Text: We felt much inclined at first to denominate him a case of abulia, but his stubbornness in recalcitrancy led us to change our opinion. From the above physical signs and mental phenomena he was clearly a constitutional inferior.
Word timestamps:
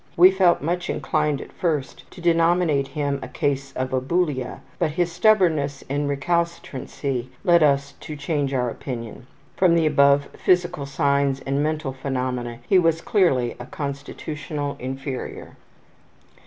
We 0.17 0.31
felt 0.31 0.63
much 0.63 0.89
inclined 0.89 1.41
at 1.41 1.51
first 1.51 2.09
to 2.09 2.21
denominate 2.21 2.87
him 2.97 3.19
a 3.21 3.27
case 3.27 3.71
of 3.73 3.91
abulia, 3.93 4.61
but 4.79 4.89
his 4.89 5.11
stubbornness 5.11 5.83
in 5.83 6.07
recalcitrancy 6.07 7.29
led 7.43 7.61
us 7.61 7.91
to 7.99 8.15
change 8.15 8.51
our 8.51 8.67
opinion. 8.71 9.27
From 9.57 9.75
the 9.75 9.85
above 9.85 10.25
physical 10.33 10.87
signs 10.87 11.39
and 11.41 11.61
mental 11.61 11.93
phenomena 11.93 12.61
he 12.67 12.79
was 12.79 12.99
clearly 12.99 13.55
a 13.59 13.67
constitutional 13.67 14.75
inferior. 14.79 15.55